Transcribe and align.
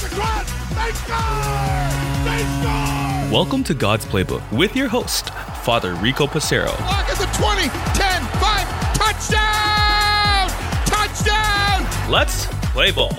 the 0.00 0.08
cross. 0.08 0.48
They 0.70 0.92
score! 0.92 1.18
They 2.24 2.40
score! 2.60 3.30
Welcome 3.30 3.62
to 3.64 3.74
God's 3.74 4.06
Playbook 4.06 4.40
with 4.50 4.74
your 4.74 4.88
host, 4.88 5.28
Father 5.62 5.94
Rico 5.96 6.26
Passero. 6.26 6.72
Is 7.12 7.20
at 7.20 7.30
20, 7.34 7.68
10, 7.98 8.24
5, 8.40 8.70
touchdown! 8.96 10.48
Touchdown! 10.86 12.10
Let's 12.10 12.46
play 12.72 12.92
ball. 12.92 13.12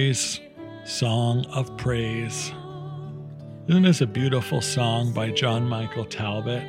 Mary's 0.00 0.40
Song 0.86 1.44
of 1.48 1.76
Praise. 1.76 2.54
Isn't 3.68 3.82
this 3.82 4.00
a 4.00 4.06
beautiful 4.06 4.62
song 4.62 5.12
by 5.12 5.30
John 5.30 5.68
Michael 5.68 6.06
Talbot? 6.06 6.64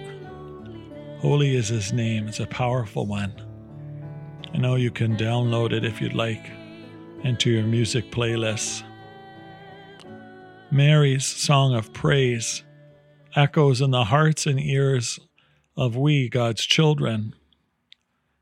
Holy 1.21 1.55
is 1.55 1.70
his 1.70 1.94
name. 1.94 2.27
It's 2.27 2.41
a 2.41 2.45
powerful 2.45 3.05
one. 3.05 3.34
I 4.54 4.57
know 4.57 4.76
you 4.76 4.91
can 4.91 5.16
download 5.16 5.71
it 5.71 5.85
if 5.85 6.02
you'd 6.02 6.13
like 6.13 6.45
into 7.23 7.49
your 7.49 7.63
music 7.63 8.12
playlists. 8.12 8.84
Mary's 10.70 11.26
Song 11.26 11.73
of 11.73 11.93
Praise 11.93 12.63
echoes 13.38 13.79
in 13.79 13.91
the 13.91 14.04
hearts 14.04 14.45
and 14.45 14.59
ears 14.59 15.21
of 15.77 15.95
we, 15.95 16.27
God's 16.27 16.66
children. 16.66 17.34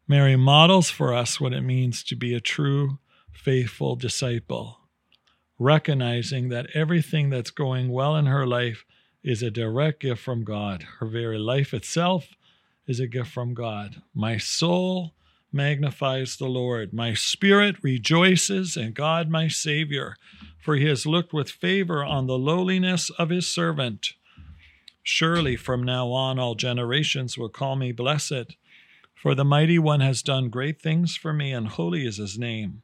Mary 0.07 0.35
models 0.35 0.89
for 0.89 1.13
us 1.13 1.39
what 1.39 1.53
it 1.53 1.61
means 1.61 2.03
to 2.05 2.15
be 2.15 2.33
a 2.33 2.41
true, 2.41 2.97
faithful 3.33 3.95
disciple 3.95 4.79
recognizing 5.59 6.47
that 6.49 6.67
everything 6.73 7.29
that's 7.29 7.51
going 7.51 7.89
well 7.89 8.15
in 8.15 8.25
her 8.25 8.47
life 8.47 8.85
is 9.21 9.43
a 9.43 9.51
direct 9.51 9.99
gift 9.99 10.23
from 10.23 10.45
God. 10.45 10.83
Her 10.99 11.05
very 11.05 11.37
life 11.37 11.73
itself 11.73 12.29
is 12.87 13.01
a 13.01 13.07
gift 13.07 13.29
from 13.29 13.53
God. 13.53 14.01
My 14.15 14.37
soul 14.37 15.13
magnifies 15.51 16.37
the 16.37 16.47
Lord. 16.47 16.93
My 16.93 17.13
spirit 17.13 17.75
rejoices 17.81 18.77
in 18.77 18.93
God 18.93 19.29
my 19.29 19.49
Savior, 19.49 20.15
for 20.63 20.75
he 20.75 20.85
has 20.87 21.05
looked 21.05 21.33
with 21.33 21.51
favor 21.51 22.05
on 22.05 22.27
the 22.27 22.37
lowliness 22.37 23.09
of 23.11 23.29
his 23.29 23.47
servant. 23.47 24.13
Surely 25.03 25.57
from 25.57 25.83
now 25.83 26.11
on 26.11 26.39
all 26.39 26.55
generations 26.55 27.37
will 27.37 27.49
call 27.49 27.75
me 27.75 27.91
blessed, 27.91 28.55
for 29.13 29.35
the 29.35 29.43
mighty 29.43 29.79
one 29.79 29.99
has 29.99 30.23
done 30.23 30.49
great 30.49 30.81
things 30.81 31.17
for 31.17 31.33
me, 31.33 31.51
and 31.51 31.67
holy 31.67 32.05
is 32.05 32.17
his 32.17 32.37
name. 32.37 32.83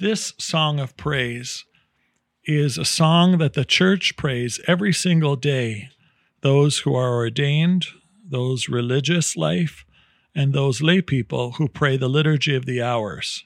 This 0.00 0.32
song 0.38 0.80
of 0.80 0.96
praise 0.96 1.66
is 2.46 2.78
a 2.78 2.86
song 2.86 3.36
that 3.36 3.52
the 3.52 3.66
church 3.66 4.16
prays 4.16 4.58
every 4.66 4.94
single 4.94 5.36
day. 5.36 5.90
Those 6.40 6.78
who 6.78 6.94
are 6.94 7.16
ordained, 7.16 7.84
those 8.24 8.70
religious 8.70 9.36
life, 9.36 9.84
and 10.34 10.54
those 10.54 10.80
lay 10.80 11.02
people 11.02 11.52
who 11.58 11.68
pray 11.68 11.98
the 11.98 12.08
liturgy 12.08 12.56
of 12.56 12.64
the 12.64 12.80
hours. 12.80 13.44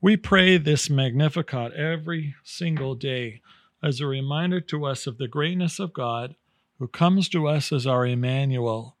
We 0.00 0.16
pray 0.16 0.58
this 0.58 0.88
Magnificat 0.88 1.72
every 1.72 2.36
single 2.44 2.94
day 2.94 3.40
as 3.82 4.00
a 4.00 4.06
reminder 4.06 4.60
to 4.60 4.86
us 4.86 5.08
of 5.08 5.18
the 5.18 5.26
greatness 5.26 5.80
of 5.80 5.92
God 5.92 6.36
who 6.78 6.86
comes 6.86 7.28
to 7.30 7.48
us 7.48 7.72
as 7.72 7.84
our 7.84 8.06
Emmanuel. 8.06 8.96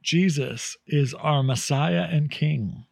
Jesus 0.00 0.78
is 0.86 1.12
our 1.12 1.42
Messiah 1.42 2.08
and 2.10 2.30
King 2.30 2.86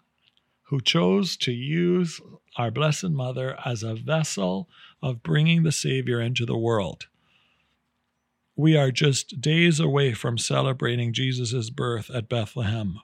who 0.69 0.81
chose 0.81 1.37
to 1.39 1.53
use 1.53 2.21
our 2.57 2.71
Blessed 2.71 3.11
Mother 3.11 3.59
as 3.65 3.83
a 3.83 3.95
vessel 3.95 4.69
of 5.03 5.23
bringing 5.23 5.63
the 5.63 5.73
Savior 5.73 6.21
into 6.21 6.45
the 6.45 6.59
world. 6.59 7.07
We 8.55 8.77
are 8.77 8.91
just 8.91 9.41
days 9.41 9.81
away 9.81 10.13
from 10.13 10.37
celebrating 10.37 11.13
Jesus' 11.13 11.71
birth 11.71 12.11
at 12.11 12.29
Bethlehem. 12.29 13.01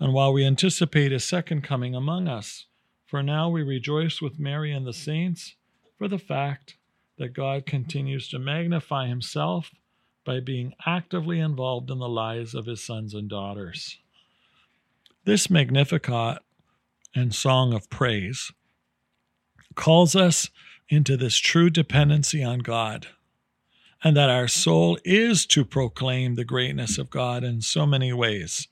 And 0.00 0.12
while 0.12 0.32
we 0.32 0.44
anticipate 0.44 1.12
his 1.12 1.24
second 1.24 1.62
coming 1.62 1.94
among 1.94 2.26
us, 2.26 2.66
for 3.06 3.22
now 3.22 3.48
we 3.48 3.62
rejoice 3.62 4.20
with 4.20 4.40
Mary 4.40 4.72
and 4.72 4.86
the 4.86 4.92
saints 4.92 5.54
for 5.96 6.08
the 6.08 6.18
fact 6.18 6.76
that 7.18 7.34
God 7.34 7.66
continues 7.66 8.28
to 8.30 8.38
magnify 8.40 9.06
himself 9.06 9.70
by 10.24 10.40
being 10.40 10.74
actively 10.84 11.38
involved 11.38 11.90
in 11.90 11.98
the 11.98 12.08
lives 12.08 12.54
of 12.54 12.66
his 12.66 12.82
sons 12.82 13.14
and 13.14 13.28
daughters. 13.28 13.98
This 15.24 15.48
Magnificat 15.48 16.38
and 17.14 17.34
song 17.34 17.72
of 17.72 17.88
praise 17.90 18.52
calls 19.74 20.14
us 20.14 20.50
into 20.88 21.16
this 21.16 21.36
true 21.38 21.70
dependency 21.70 22.42
on 22.42 22.60
God, 22.60 23.08
and 24.02 24.16
that 24.16 24.30
our 24.30 24.48
soul 24.48 24.98
is 25.04 25.46
to 25.46 25.64
proclaim 25.64 26.34
the 26.34 26.44
greatness 26.44 26.98
of 26.98 27.10
God 27.10 27.42
in 27.42 27.60
so 27.60 27.86
many 27.86 28.12
ways. 28.12 28.68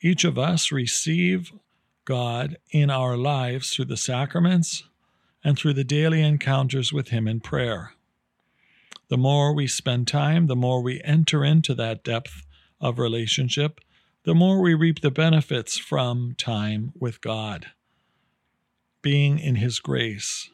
Each 0.00 0.24
of 0.24 0.38
us 0.38 0.70
receive 0.70 1.52
God 2.04 2.58
in 2.70 2.90
our 2.90 3.16
lives 3.16 3.70
through 3.70 3.86
the 3.86 3.96
sacraments 3.96 4.84
and 5.42 5.58
through 5.58 5.74
the 5.74 5.84
daily 5.84 6.22
encounters 6.22 6.92
with 6.92 7.08
Him 7.08 7.26
in 7.26 7.40
prayer. 7.40 7.92
The 9.08 9.16
more 9.16 9.54
we 9.54 9.66
spend 9.66 10.08
time, 10.08 10.46
the 10.46 10.56
more 10.56 10.82
we 10.82 11.00
enter 11.02 11.44
into 11.44 11.74
that 11.74 12.04
depth 12.04 12.44
of 12.80 12.98
relationship, 12.98 13.80
the 14.24 14.34
more 14.34 14.60
we 14.60 14.72
reap 14.72 15.00
the 15.00 15.10
benefits 15.10 15.76
from 15.76 16.34
time 16.38 16.92
with 16.98 17.20
God, 17.20 17.66
being 19.02 19.38
in 19.38 19.56
His 19.56 19.80
grace, 19.80 20.50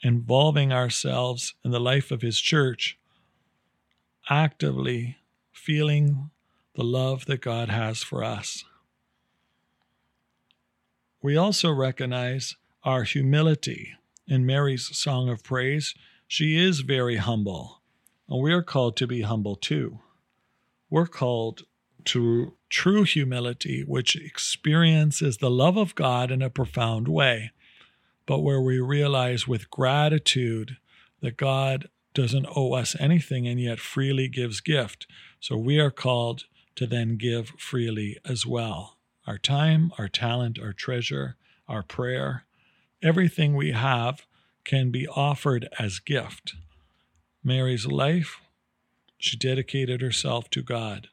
involving 0.00 0.72
ourselves 0.72 1.54
in 1.64 1.72
the 1.72 1.80
life 1.80 2.12
of 2.12 2.22
His 2.22 2.40
church, 2.40 2.96
actively 4.30 5.16
feeling 5.50 6.30
the 6.76 6.84
love 6.84 7.26
that 7.26 7.40
God 7.40 7.70
has 7.70 8.04
for 8.04 8.22
us. 8.22 8.64
We 11.20 11.36
also 11.36 11.72
recognize 11.72 12.54
our 12.84 13.02
humility. 13.02 13.94
In 14.28 14.46
Mary's 14.46 14.96
song 14.96 15.28
of 15.28 15.42
praise, 15.42 15.94
she 16.28 16.56
is 16.56 16.80
very 16.80 17.16
humble, 17.16 17.82
and 18.28 18.40
we 18.40 18.52
are 18.52 18.62
called 18.62 18.96
to 18.98 19.06
be 19.08 19.22
humble 19.22 19.56
too 19.56 19.98
we're 20.94 21.06
called 21.08 21.64
to 22.04 22.54
true 22.68 23.02
humility, 23.02 23.82
which 23.84 24.14
experiences 24.14 25.38
the 25.38 25.50
love 25.50 25.76
of 25.76 25.96
God 25.96 26.30
in 26.30 26.40
a 26.40 26.48
profound 26.48 27.08
way, 27.08 27.50
but 28.26 28.44
where 28.44 28.60
we 28.60 28.78
realize 28.78 29.48
with 29.48 29.72
gratitude 29.72 30.76
that 31.20 31.36
God 31.36 31.88
doesn't 32.14 32.46
owe 32.54 32.74
us 32.74 32.94
anything 33.00 33.44
and 33.48 33.60
yet 33.60 33.80
freely 33.80 34.28
gives 34.28 34.60
gift. 34.60 35.08
So 35.40 35.56
we 35.56 35.80
are 35.80 35.90
called 35.90 36.44
to 36.76 36.86
then 36.86 37.16
give 37.16 37.48
freely 37.58 38.18
as 38.24 38.46
well. 38.46 38.96
Our 39.26 39.38
time, 39.38 39.90
our 39.98 40.06
talent, 40.06 40.60
our 40.60 40.72
treasure, 40.72 41.34
our 41.66 41.82
prayer, 41.82 42.44
everything 43.02 43.56
we 43.56 43.72
have 43.72 44.26
can 44.62 44.92
be 44.92 45.08
offered 45.08 45.68
as 45.76 45.98
gift. 45.98 46.54
Mary's 47.42 47.84
life 47.84 48.38
she 49.18 49.36
dedicated 49.36 50.00
herself 50.00 50.50
to 50.50 50.62
God. 50.62 51.08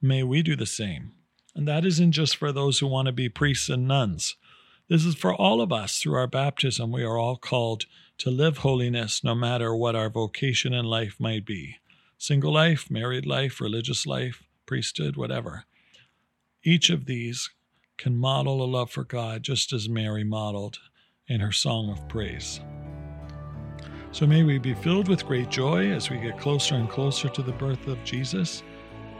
May 0.00 0.22
we 0.22 0.42
do 0.42 0.56
the 0.56 0.66
same. 0.66 1.12
And 1.54 1.66
that 1.66 1.84
isn't 1.84 2.12
just 2.12 2.36
for 2.36 2.52
those 2.52 2.78
who 2.78 2.86
want 2.86 3.06
to 3.06 3.12
be 3.12 3.28
priests 3.28 3.68
and 3.68 3.88
nuns. 3.88 4.36
This 4.88 5.04
is 5.04 5.14
for 5.14 5.34
all 5.34 5.60
of 5.60 5.72
us. 5.72 5.98
Through 5.98 6.14
our 6.14 6.26
baptism, 6.26 6.92
we 6.92 7.02
are 7.02 7.18
all 7.18 7.36
called 7.36 7.86
to 8.18 8.30
live 8.30 8.58
holiness 8.58 9.24
no 9.24 9.34
matter 9.34 9.74
what 9.74 9.96
our 9.96 10.10
vocation 10.10 10.72
in 10.72 10.84
life 10.84 11.16
might 11.18 11.44
be 11.44 11.76
single 12.18 12.52
life, 12.52 12.90
married 12.90 13.26
life, 13.26 13.60
religious 13.60 14.06
life, 14.06 14.42
priesthood, 14.64 15.16
whatever. 15.16 15.64
Each 16.64 16.90
of 16.90 17.04
these 17.04 17.50
can 17.98 18.16
model 18.16 18.62
a 18.62 18.64
love 18.64 18.90
for 18.90 19.04
God 19.04 19.42
just 19.42 19.72
as 19.72 19.88
Mary 19.88 20.24
modeled 20.24 20.78
in 21.28 21.40
her 21.40 21.52
song 21.52 21.90
of 21.90 22.08
praise. 22.08 22.60
So 24.16 24.26
may 24.26 24.44
we 24.44 24.56
be 24.56 24.72
filled 24.72 25.08
with 25.08 25.26
great 25.26 25.50
joy 25.50 25.90
as 25.90 26.08
we 26.08 26.16
get 26.16 26.38
closer 26.38 26.74
and 26.74 26.88
closer 26.88 27.28
to 27.28 27.42
the 27.42 27.52
birth 27.52 27.86
of 27.86 28.02
Jesus. 28.02 28.62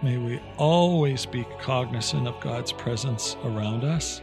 May 0.02 0.16
we 0.16 0.40
always 0.56 1.26
be 1.26 1.46
cognizant 1.60 2.26
of 2.26 2.40
God's 2.40 2.72
presence 2.72 3.36
around 3.44 3.84
us. 3.84 4.22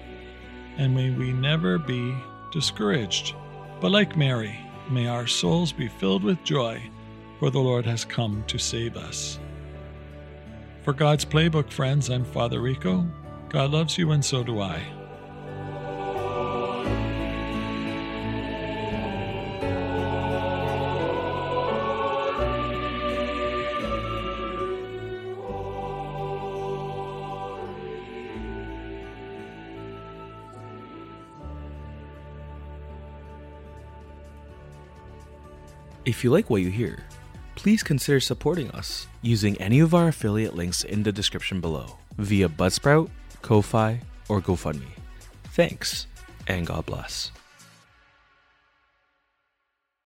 And 0.77 0.95
may 0.95 1.11
we 1.11 1.31
never 1.31 1.77
be 1.77 2.15
discouraged. 2.51 3.35
But 3.81 3.91
like 3.91 4.17
Mary, 4.17 4.59
may 4.89 5.05
our 5.05 5.27
souls 5.27 5.71
be 5.71 5.89
filled 5.89 6.23
with 6.23 6.43
joy, 6.43 6.81
for 7.37 7.51
the 7.51 7.59
Lord 7.59 7.85
has 7.85 8.03
come 8.03 8.43
to 8.47 8.57
save 8.57 8.97
us. 8.97 9.37
For 10.81 10.93
God's 10.93 11.23
Playbook, 11.23 11.71
friends, 11.71 12.09
I'm 12.09 12.25
Father 12.25 12.59
Rico. 12.59 13.05
God 13.47 13.69
loves 13.69 13.95
you, 13.95 14.09
and 14.09 14.25
so 14.25 14.43
do 14.43 14.59
I. 14.59 14.81
If 36.05 36.21
you 36.21 36.31
like 36.31 36.49
what 36.49 36.61
you 36.61 36.69
hear, 36.69 36.99
please 37.55 37.81
consider 37.81 38.19
supporting 38.19 38.69
us 38.71 39.07
using 39.21 39.55
any 39.61 39.79
of 39.79 39.93
our 39.93 40.09
affiliate 40.09 40.53
links 40.53 40.83
in 40.83 41.01
the 41.01 41.13
description 41.13 41.61
below 41.61 41.97
via 42.17 42.49
Buzzsprout, 42.49 43.09
Ko-Fi, 43.41 44.01
or 44.27 44.41
GoFundMe. 44.41 44.99
Thanks, 45.55 46.07
and 46.47 46.67
God 46.67 46.85
bless. 46.85 47.31